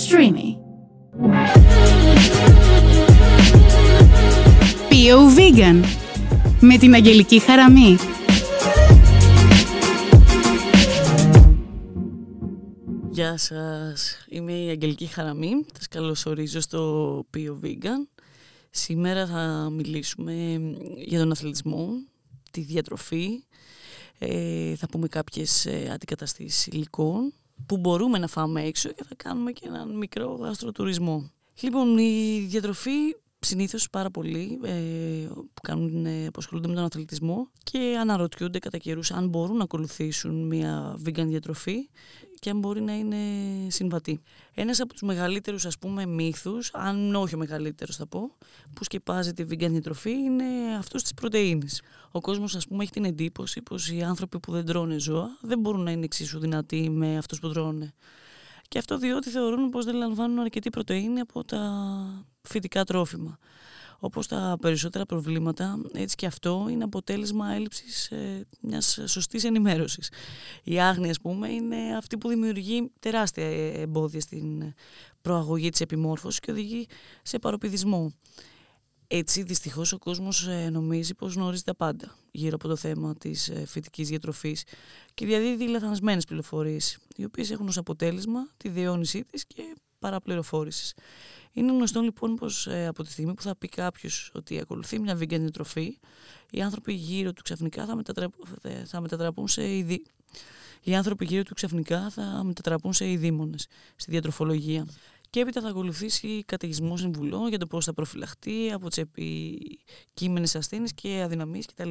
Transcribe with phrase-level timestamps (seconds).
[0.00, 0.56] Streamy.
[4.90, 5.84] Bio Vegan
[6.60, 7.96] με την Αγγελική Χαραμή.
[13.10, 18.08] Γεια σας, είμαι η Αγγελική Χαραμή, σας καλωσορίζω στο Bio Vegan.
[18.70, 20.60] Σήμερα θα μιλήσουμε
[20.96, 21.88] για τον αθλητισμό,
[22.50, 23.44] τη διατροφή,
[24.18, 27.32] ε, θα πούμε κάποιες ε, αντικαταστήσεις υλικών
[27.66, 31.30] που μπορούμε να φάμε έξω και θα κάνουμε και έναν μικρό γαστροτουρισμό.
[31.60, 34.72] Λοιπόν, η διατροφή συνήθως πάρα πολλοί ε,
[35.54, 39.62] που, κάνουν, ε, που ασχολούνται με τον αθλητισμό και αναρωτιούνται κατά καιρούς αν μπορούν να
[39.62, 41.88] ακολουθήσουν μια vegan διατροφή
[42.38, 43.16] και αν μπορεί να είναι
[43.68, 44.20] συμβατή.
[44.54, 48.36] Ένας από τους μεγαλύτερους ας πούμε μύθους, αν όχι ο μεγαλύτερος θα πω,
[48.74, 50.44] που σκεπάζει τη vegan διατροφή είναι
[50.78, 51.82] αυτός της πρωτεΐνης.
[52.10, 55.58] Ο κόσμος ας πούμε έχει την εντύπωση πως οι άνθρωποι που δεν τρώνε ζώα δεν
[55.58, 57.94] μπορούν να είναι εξίσου δυνατοί με αυτούς που τρώνε.
[58.68, 61.60] Και αυτό διότι θεωρούν πως δεν λαμβάνουν αρκετή πρωτεΐνη από τα
[62.42, 63.38] φυτικά τρόφιμα.
[63.98, 70.10] Όπως τα περισσότερα προβλήματα, έτσι και αυτό είναι αποτέλεσμα έλλειψης ε, μιας σωστής ενημέρωσης.
[70.62, 74.74] Η άγνοια, ας πούμε, είναι αυτή που δημιουργεί τεράστια ε, εμπόδια στην
[75.22, 76.86] προαγωγή της επιμόρφωσης και οδηγεί
[77.22, 78.12] σε παροπηδισμό.
[79.08, 83.48] Έτσι, δυστυχώς, ο κόσμος ε, νομίζει πως γνωρίζει τα πάντα γύρω από το θέμα της
[83.48, 84.64] ε, φυτική διατροφής
[85.14, 90.94] και διαδίδει λαθασμένες πληροφορίες, οι οποίες έχουν ως αποτέλεσμα τη διαιώνισή της και παραπληροφόρησης.
[91.52, 95.16] Είναι γνωστό λοιπόν πως ε, από τη στιγμή που θα πει κάποιος ότι ακολουθεί μια
[95.16, 95.98] vegan διατροφή,
[96.50, 98.04] οι άνθρωποι γύρω του ξαφνικά θα,
[98.84, 100.02] θα μετατραπούν σε ειδί.
[100.82, 104.86] Οι άνθρωποι γύρω του ξαφνικά θα μετατραπούν σε ειδήμονες στη διατροφολογία
[105.36, 110.92] και έπειτα θα ακολουθήσει καταιγισμό συμβουλών για το πώς θα προφυλαχτεί από τι επικείμενε ασθένειες
[110.92, 111.90] και αδυναμίες κτλ.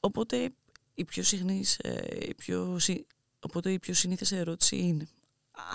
[0.00, 0.50] Οπότε
[0.94, 2.78] η πιο συχνής, ε, η πιο,
[3.40, 5.08] οπότε η πιο συνήθις ερώτηση είναι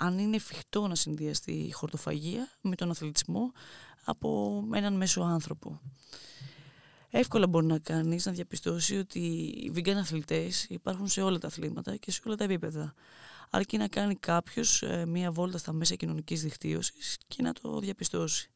[0.00, 3.52] αν είναι εφικτό να συνδυαστεί η χορτοφαγία με τον αθλητισμό
[4.04, 5.80] από έναν μέσο άνθρωπο.
[7.10, 11.96] Εύκολα μπορεί να κάνει να διαπιστώσει ότι οι vegan αθλητές υπάρχουν σε όλα τα αθλήματα
[11.96, 12.94] και σε όλα τα επίπεδα
[13.54, 18.50] αρκεί να κάνει κάποιος ε, μία βόλτα στα μέσα κοινωνικής δικτύωσης και να το διαπιστώσει.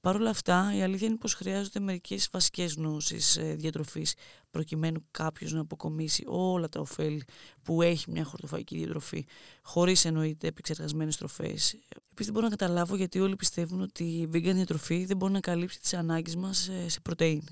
[0.00, 4.14] Παρ' όλα αυτά, η αλήθεια είναι πως χρειάζονται μερικές βασικές γνώσεις ε, διατροφής
[4.50, 7.24] προκειμένου κάποιος να αποκομίσει όλα τα ωφέλη
[7.62, 9.26] που έχει μια χορτοφαγική διατροφή,
[9.62, 11.72] χωρίς εννοείται επεξεργασμένες τροφές.
[11.72, 15.40] Επίσης, δεν μπορώ να καταλάβω γιατί όλοι πιστεύουν ότι η vegan διατροφή δεν μπορεί να
[15.40, 17.44] καλύψει τις ανάγκες μας ε, σε πρωτενη.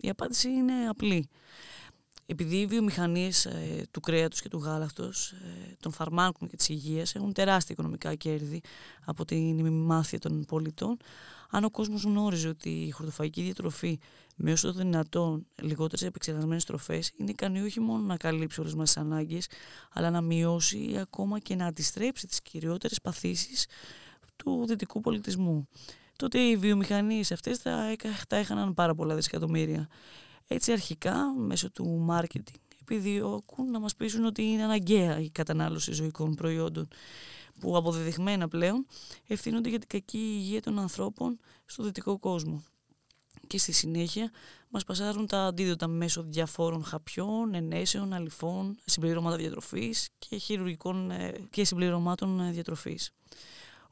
[0.00, 1.28] Η απάντηση είναι απλή
[2.26, 7.14] επειδή οι βιομηχανίες ε, του κρέατος και του γάλακτος, ε, των φαρμάκων και της υγείας
[7.14, 8.60] έχουν τεράστια οικονομικά κέρδη
[9.04, 10.96] από την ημιμάθεια των πολιτών,
[11.50, 13.98] αν ο κόσμος γνώριζε ότι η χορτοφαγική διατροφή
[14.36, 18.92] με όσο το δυνατόν λιγότερες επεξεργασμένες τροφές είναι ικανή όχι μόνο να καλύψει όλες μας
[18.92, 19.46] τις ανάγκες,
[19.92, 23.66] αλλά να μειώσει ή ακόμα και να αντιστρέψει τις κυριότερες παθήσεις
[24.36, 25.68] του δυτικού πολιτισμού.
[26.16, 27.96] Τότε οι βιομηχανίες αυτές θα,
[28.28, 29.88] θα έχαναν πάρα πολλά δισεκατομμύρια.
[30.46, 36.34] Έτσι αρχικά μέσω του marketing επιδιώκουν να μας πείσουν ότι είναι αναγκαία η κατανάλωση ζωικών
[36.34, 36.88] προϊόντων
[37.60, 38.86] που αποδεδειγμένα πλέον
[39.26, 42.64] ευθύνονται για την κακή υγεία των ανθρώπων στο δυτικό κόσμο.
[43.46, 44.30] Και στη συνέχεια
[44.68, 51.64] μας πασάρουν τα αντίδοτα μέσω διαφόρων χαπιών, ενέσεων, αλυφών, συμπληρώματα διατροφής και χειρουργικών ε, και
[51.64, 53.10] συμπληρωμάτων ε, διατροφής.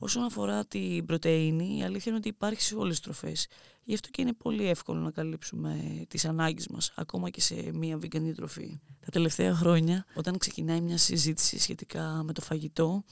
[0.03, 3.47] Όσον αφορά την πρωτεΐνη, η αλήθεια είναι ότι υπάρχει σε όλες τις τροφές.
[3.85, 7.97] Γι' αυτό και είναι πολύ εύκολο να καλύψουμε τις ανάγκες μας, ακόμα και σε μία
[7.97, 8.81] vegan διατροφή.
[9.01, 13.05] Τα τελευταία χρόνια, όταν ξεκινάει μια συζήτηση σχετικά με το φαγητό,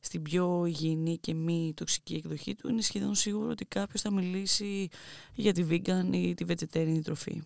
[0.00, 4.88] στην πιο υγιεινή και μη τοξική εκδοχή του, είναι σχεδόν σίγουρο ότι κάποιος θα μιλήσει
[5.34, 7.42] για τη vegan ή τη vegetarian τροφή.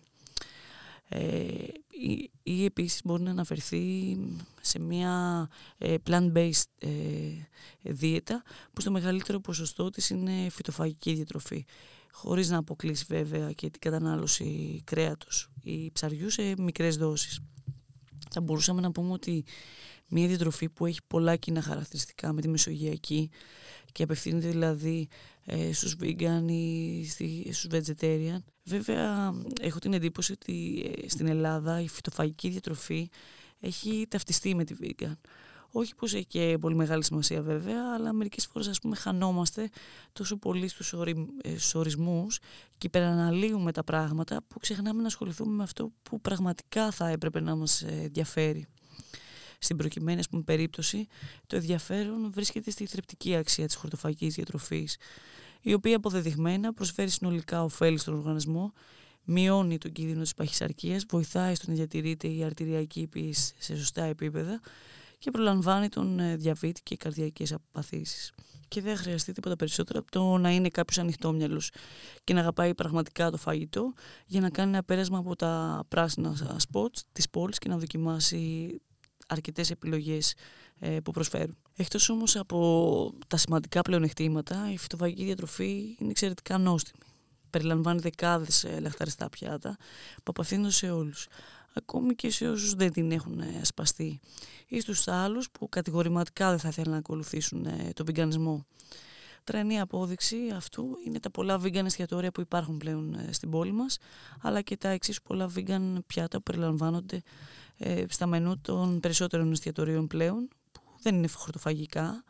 [1.09, 1.47] Ε,
[1.89, 4.17] ή, ή επίσης μπορεί να αναφερθεί
[4.61, 5.47] σε μια
[5.77, 6.89] ε, plant-based ε,
[7.81, 11.65] δίαιτα που στο μεγαλύτερο ποσοστό της είναι φυτοφαγική διατροφή
[12.11, 17.39] χωρίς να αποκλείσει βέβαια και την κατανάλωση κρέατος ή ψαριού σε μικρές δόσεις.
[18.29, 19.45] Θα μπορούσαμε να πούμε ότι
[20.07, 23.29] μια διατροφή που έχει πολλά κοινά χαρακτηριστικά με τη μεσογειακή
[23.91, 25.07] και απευθύνεται δηλαδή
[25.45, 28.39] ε, στους vegan ή στους vegetarian.
[28.67, 33.09] Βέβαια έχω την εντύπωση ότι ε, στην Ελλάδα η φυτοφαγική διατροφή
[33.59, 35.15] έχει ταυτιστεί με τη vegan.
[35.71, 39.69] Όχι πως έχει και πολύ μεγάλη σημασία βέβαια, αλλά μερικές φορές ας πούμε χανόμαστε
[40.13, 42.39] τόσο πολύ στους ε, ορισμούς
[42.77, 47.55] και υπεραναλύουμε τα πράγματα που ξεχνάμε να ασχοληθούμε με αυτό που πραγματικά θα έπρεπε να
[47.55, 48.67] μας ε, ενδιαφέρει.
[49.59, 51.07] Στην προκειμένη πούμε, περίπτωση,
[51.47, 54.97] το ενδιαφέρον βρίσκεται στη θρεπτική αξία της χορτοφαγικής διατροφής,
[55.61, 58.73] η οποία αποδεδειγμένα προσφέρει συνολικά ωφέλη στον οργανισμό,
[59.23, 64.59] μειώνει τον κίνδυνο της παχυσαρκίας, βοηθάει στο να διατηρείται η αρτηριακή πίεση σε σωστά επίπεδα
[65.19, 68.33] και προλαμβάνει τον ε, διαβήτη και καρδιακές απαθήσεις.
[68.67, 71.71] Και δεν χρειαστεί τίποτα περισσότερο από το να είναι κάποιος ανοιχτόμυαλος
[72.23, 73.93] και να αγαπάει πραγματικά το φαγητό
[74.25, 78.71] για να κάνει ένα πέρασμα από τα πράσινα σποτ της πόλης και να δοκιμάσει
[79.27, 80.33] αρκετές επιλογές
[80.79, 81.57] ε, που προσφέρουν.
[81.75, 87.03] Εκτός όμως από τα σημαντικά πλεονεκτήματα, η φυτοφαγική διατροφή είναι εξαιρετικά νόστιμη.
[87.49, 89.77] Περιλαμβάνει δεκάδες λαχταριστά πιάτα
[90.15, 91.27] που απαθύνουν σε όλους
[91.77, 94.19] ακόμη και σε όσους δεν την έχουν ε, ασπαστεί
[94.67, 98.65] ή στους άλλους που κατηγορηματικά δεν θα ήθελαν να ακολουθήσουν ε, τον βιγκανισμό.
[99.43, 103.97] Τρανή απόδειξη αυτού είναι τα πολλά vegan εστιατόρια που υπάρχουν πλέον ε, στην πόλη μας,
[104.41, 107.21] αλλά και τα εξίσου πολλά vegan πιάτα που περιλαμβάνονται
[108.07, 112.23] στα μενού των περισσότερων εστιατορίων πλέον, που δεν είναι χορτοφαγικά,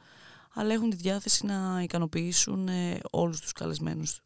[0.54, 2.70] αλλά έχουν τη διάθεση να ικανοποιήσουν
[3.10, 4.22] όλους τους καλεσμένους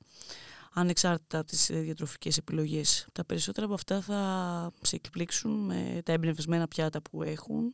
[0.74, 3.08] ανεξάρτητα από τις ε, διατροφικές επιλογές.
[3.12, 7.74] Τα περισσότερα από αυτά θα σε εκπλήξουν με τα εμπνευσμένα πιάτα που έχουν,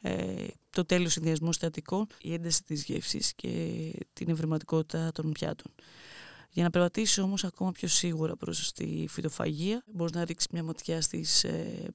[0.00, 5.72] ε, το τέλειος συνδυασμός στατικών, η ένταση της γεύσης και την ευρηματικότητα των πιάτων.
[6.50, 11.00] Για να περπατήσει όμως ακόμα πιο σίγουρα προς τη φυτοφαγία, μπορείς να ρίξεις μια ματιά
[11.00, 11.88] στις ε,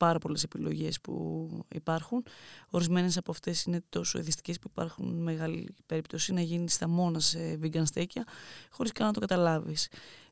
[0.00, 2.24] πάρα πολλές επιλογές που υπάρχουν.
[2.70, 7.58] Ορισμένες από αυτές είναι τόσο εδιστικές που υπάρχουν μεγάλη περίπτωση να γίνει στα μόνα σε
[7.62, 8.26] vegan στέκια
[8.70, 9.88] χωρίς καν να το καταλάβεις.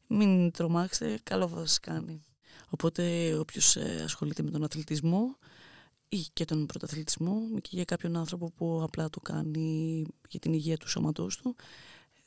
[0.07, 2.23] Μην τρομάξετε, καλό θα σας κάνει.
[2.69, 5.37] Οπότε όποιος ε, ασχολείται με τον αθλητισμό
[6.09, 10.77] ή και τον πρωταθλητισμό και για κάποιον άνθρωπο που απλά το κάνει για την υγεία
[10.77, 11.57] του σώματός του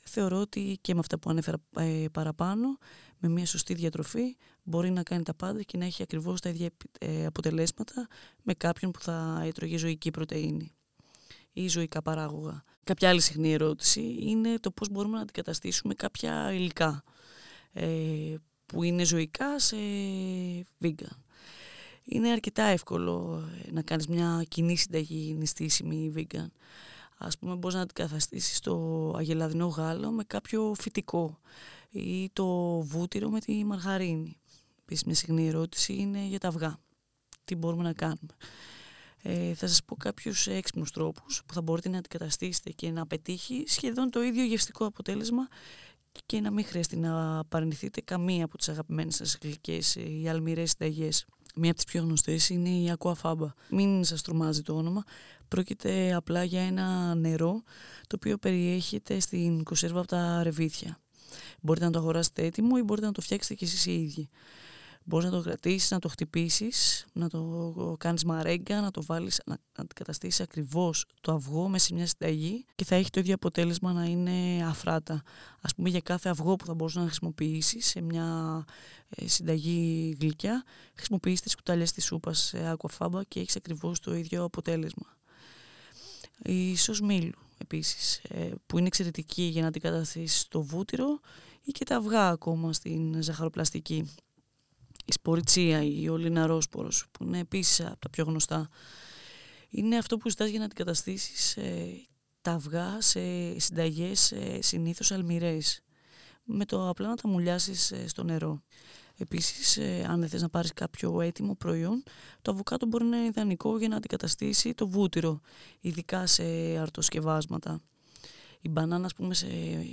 [0.02, 2.78] θεωρώ ότι και με αυτά που ανέφερα ε, παραπάνω,
[3.18, 6.70] με μια σωστή διατροφή, μπορεί να κάνει τα πάντα και να έχει ακριβώς τα ίδια
[7.00, 8.08] ε, αποτελέσματα
[8.44, 10.72] με κάποιον που θα έτρωγε ζωική πρωτεΐνη
[11.54, 12.64] ή ζωικά παράγωγα.
[12.84, 17.04] Κάποια άλλη συχνή ερώτηση είναι το πώς μπορούμε να αντικαταστήσουμε κάποια υλικά
[17.74, 18.36] ε,
[18.66, 19.78] που είναι ζωικά σε
[20.84, 21.18] vegan.
[22.04, 26.48] Είναι αρκετά εύκολο να κάνεις μια κοινή συνταγή νηστίσιμη vegan
[27.24, 28.76] ας πούμε μπορείς να αντικαταστήσεις το
[29.18, 31.40] αγελαδινό γάλα με κάποιο φυτικό
[31.90, 32.46] ή το
[32.80, 34.41] βούτυρο με τη μαργαρίνη.
[34.92, 36.78] Επίσης μια συχνή ερώτηση είναι για τα αυγά.
[37.44, 38.36] Τι μπορούμε να κάνουμε.
[39.22, 43.64] Ε, θα σας πω κάποιους έξυπνους τρόπους που θα μπορείτε να αντικαταστήσετε και να πετύχει
[43.68, 45.48] σχεδόν το ίδιο γευστικό αποτέλεσμα
[46.26, 51.26] και να μην χρειαστεί να παρνηθείτε καμία από τις αγαπημένες σας γλυκές ή αλμυρές συνταγές.
[51.56, 53.54] Μία από τις πιο γνωστές είναι η Aquafaba.
[53.70, 55.04] Μην σας τρομάζει το όνομα.
[55.48, 57.62] Πρόκειται απλά για ένα νερό
[58.08, 61.00] το οποίο περιέχεται στην κονσέρβα από τα ρεβίθια.
[61.62, 64.30] Μπορείτε να το αγοράσετε έτοιμο ή μπορείτε να το φτιάξετε κι εσείς οι ίδιοι.
[65.04, 69.58] Μπορείς να το κρατήσεις, να το χτυπήσεις, να το κάνεις μαρέγκα, να το βάλεις, να
[69.76, 74.04] αντικαταστήσεις ακριβώς το αυγό μέσα σε μια συνταγή και θα έχει το ίδιο αποτέλεσμα να
[74.04, 75.22] είναι αφράτα.
[75.62, 78.64] Ας πούμε για κάθε αυγό που θα μπορείς να χρησιμοποιήσεις σε μια
[79.10, 80.64] ε, συνταγή γλυκιά,
[80.96, 85.18] χρησιμοποιείς τις κουταλιές της σούπας σε aquafaba και έχεις ακριβώς το ίδιο αποτέλεσμα.
[86.44, 91.20] Η σως μήλου επίσης, ε, που είναι εξαιρετική για να αντικαταστήσεις το βούτυρο
[91.64, 94.16] ή και τα αυγά ακόμα στην ζαχαροπλαστική
[95.06, 98.70] η σπορτσία ή ο λιναρόσπορος που είναι επίσης από τα πιο γνωστά
[99.70, 102.08] είναι αυτό που ζητάς για να αντικαταστήσεις ε,
[102.42, 103.22] τα αυγά σε
[103.60, 105.84] συνταγές ε, συνήθως αλμυρές
[106.44, 108.64] με το απλά να τα μουλιάσεις ε, στο νερό.
[109.18, 112.04] Επίσης, ε, αν δεν θες να πάρεις κάποιο έτοιμο προϊόν,
[112.42, 115.42] το αβουκάτο μπορεί να είναι ιδανικό για να αντικαταστήσει το βούτυρο,
[115.80, 116.44] ειδικά σε
[116.78, 117.82] αρτοσκευάσματα.
[118.62, 119.48] Η μπανάνα, ας πούμε, σε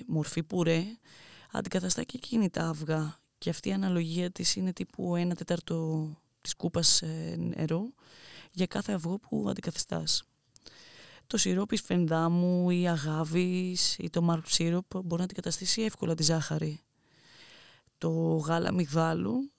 [0.06, 0.84] μορφή πουρέ,
[1.52, 6.08] αντικαταστά και εκείνη τα αυγά και αυτή η αναλογία της είναι τύπου 1 τέταρτο
[6.40, 7.92] της κούπας ε, νερό
[8.52, 10.22] για κάθε αυγό που αντικαθιστάς.
[11.26, 16.80] Το σιρόπι φενδάμου ή αγάβης ή το μάρκ σιρόπ μπορεί να αντικαταστήσει εύκολα τη ζάχαρη.
[17.98, 19.50] Το γάλα μυγδάλου,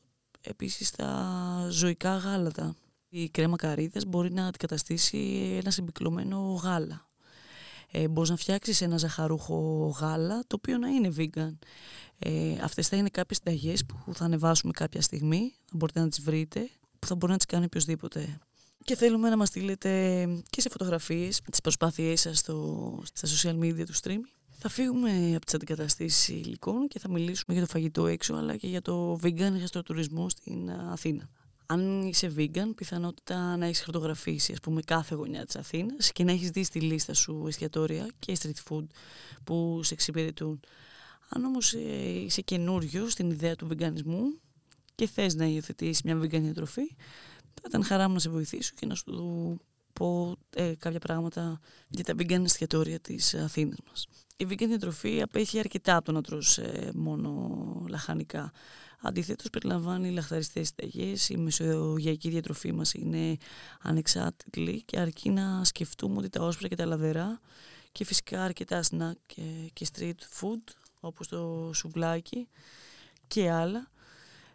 [0.42, 2.76] επίσης τα ζωικά γάλατα.
[3.10, 5.18] Η κρέμα καρύδας μπορεί να αντικαταστήσει
[5.62, 7.09] ένα συμπυκλωμένο γάλα.
[7.92, 11.58] Ε, μπορείς να φτιάξεις ένα ζαχαρούχο γάλα το οποίο να είναι vegan.
[12.20, 16.22] Ε, αυτές θα είναι κάποιες συνταγέ που θα ανεβάσουμε κάποια στιγμή, θα μπορείτε να τις
[16.22, 16.70] βρείτε,
[17.00, 18.40] που θα μπορεί να τις κάνει οποιοδήποτε.
[18.84, 23.84] Και θέλουμε να μας στείλετε και σε φωτογραφίες τις προσπάθειές σας στο, στα social media
[23.86, 24.20] του stream.
[24.62, 28.68] Θα φύγουμε από τις αντικαταστήσεις υλικών και θα μιλήσουμε για το φαγητό έξω αλλά και
[28.68, 31.30] για το vegan γαστροτουρισμό στην Αθήνα.
[31.72, 36.32] Αν είσαι vegan, πιθανότητα να έχεις χαρτογραφήσει ας πούμε, κάθε γωνιά της Αθήνας και να
[36.32, 38.86] έχεις δει στη λίστα σου εστιατόρια και street food
[39.44, 40.60] που σε εξυπηρετούν.
[41.30, 44.40] Αν όμως ε, είσαι καινούριο στην ιδέα του βιγκανισμού
[44.96, 46.88] και θες να υιοθετήσεις μια vegan διατροφή,
[47.54, 49.60] θα ήταν χαρά μου να σε βοηθήσω και να σου
[49.94, 54.08] πω ε, κάποια πράγματα για τα vegan εστιατόρια της Αθήνας μας.
[54.38, 57.32] η vegan διατροφή απέχει αρκετά από το να τρως ε, μόνο
[57.90, 58.52] λαχανικά.
[59.02, 63.38] Αντιθέτως περιλαμβάνει λαχταριστές συνταγές, η μεσογειακή διατροφή μας είναι
[63.82, 67.40] ανεξάρτητη και αρκεί να σκεφτούμε ότι τα όσπρα και τα λαδερά
[67.92, 69.42] και φυσικά αρκετά snack και,
[69.74, 72.48] και street food όπως το σουβλάκι
[73.28, 73.88] και άλλα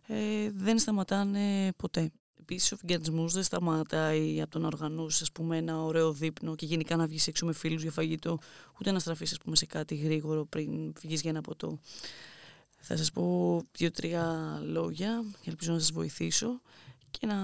[0.06, 2.10] ε, δεν σταματάνε ποτέ.
[2.40, 7.06] Επίσης, ο φιγκανισμό δεν σταματάει από το να οργανώσεις ένα ωραίο δείπνο και γενικά να
[7.06, 8.38] βγεις έξω με φίλους για φαγητό,
[8.80, 11.78] ούτε να στραφείς σε κάτι γρήγορο πριν βγει για ένα ποτό.
[12.86, 16.60] Θα σας πω δύο-τρία λόγια και ελπίζω να σας βοηθήσω
[17.10, 17.36] και να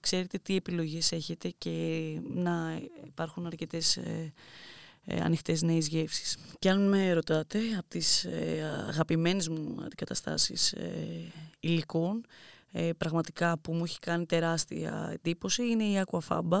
[0.00, 4.32] ξέρετε τι επιλογές έχετε και να υπάρχουν αρκετές ε,
[5.04, 6.36] ε, ανοιχτές νέες γεύσεις.
[6.58, 12.26] Και αν με ρωτάτε από τις ε, αγαπημένες μου αντικαταστάσεις ε, υλικών,
[12.72, 16.60] ε, πραγματικά που μου έχει κάνει τεράστια εντύπωση είναι η Aquafaba.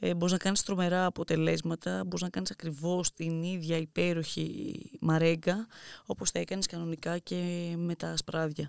[0.00, 5.66] Ε, μπορείς να κάνεις τρομερά αποτελέσματα, μπορείς να κάνεις ακριβώς την ίδια υπέροχη μαρέγκα
[6.06, 8.68] όπως τα έκανες κανονικά και με τα σπράδια.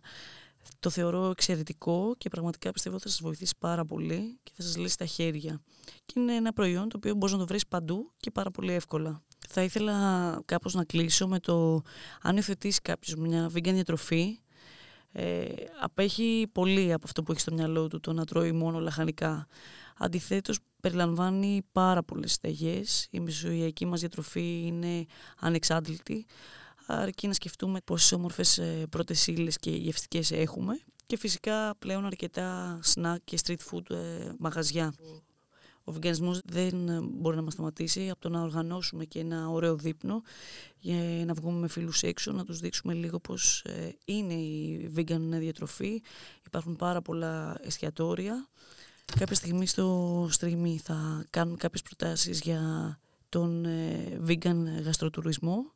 [0.80, 4.78] Το θεωρώ εξαιρετικό και πραγματικά πιστεύω ότι θα σας βοηθήσει πάρα πολύ και θα σας
[4.78, 5.62] λύσει τα χέρια.
[6.06, 9.22] Και είναι ένα προϊόν το οποίο μπορείς να το βρεις παντού και πάρα πολύ εύκολα.
[9.48, 11.82] Θα ήθελα κάπως να κλείσω με το
[12.22, 14.40] αν υιοθετήσει κάποιος μια vegan διατροφή
[15.12, 15.46] ε,
[15.82, 19.48] απέχει πολύ από αυτό που έχει στο μυαλό του το να τρώει μόνο λαχανικά.
[20.00, 23.08] Αντιθέτως περιλαμβάνει πάρα πολλές συνταγές.
[23.12, 25.06] Η μεσογειακή μας διατροφή είναι
[25.40, 26.26] ανεξάντλητη
[26.96, 32.80] αρκεί να σκεφτούμε πόσες όμορφες ε, πρώτες ύλες και γευστικές έχουμε και φυσικά πλέον αρκετά
[32.82, 34.94] σνακ και street food ε, μαγαζιά.
[35.84, 39.76] Ο βιγκανισμός δεν ε, μπορεί να μας σταματήσει από το να οργανώσουμε και ένα ωραίο
[39.76, 40.22] δείπνο
[40.80, 43.66] για να βγούμε με φίλους έξω, να τους δείξουμε λίγο πώς
[44.06, 46.02] είναι η vegan διατροφή.
[46.46, 48.50] Υπάρχουν πάρα πολλά εστιατόρια.
[49.18, 52.62] Κάποια στιγμή στο stream θα κάνουμε κάποιες προτάσεις για
[53.30, 53.66] τον
[54.28, 55.74] vegan γαστροτουρισμό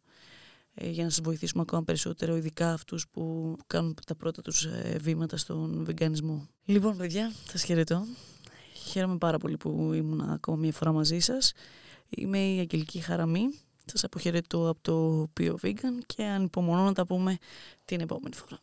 [0.74, 4.98] ε, για να σας βοηθήσουμε ακόμα περισσότερο, ειδικά αυτούς που κάνουν τα πρώτα τους ε,
[5.02, 6.48] βήματα στον βεγγανισμό.
[6.66, 8.06] Λοιπόν, παιδιά, σας χαιρετώ.
[8.74, 11.54] Χαίρομαι πάρα πολύ που ήμουν ακόμα μια φορά μαζί σας.
[12.10, 13.44] Είμαι η Αγγελική Χαραμή.
[13.86, 17.38] Σας αποχαιρετώ από το Pio Vegan και ανυπομονώ να τα πούμε
[17.86, 18.60] την επόμενη φορά.